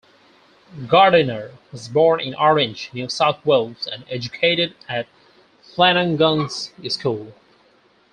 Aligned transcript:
Gardiner 0.87 1.51
was 1.71 1.87
born 1.87 2.21
in 2.21 2.33
Orange, 2.33 2.89
New 2.91 3.07
South 3.07 3.45
Wales 3.45 3.85
and 3.85 4.03
educated 4.09 4.73
at 4.89 5.05
Flanagan's 5.75 6.71
School. 6.91 7.35